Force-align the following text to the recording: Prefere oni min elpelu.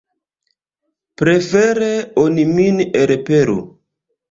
Prefere 1.23 1.91
oni 2.23 2.49
min 2.55 2.83
elpelu. 3.05 3.61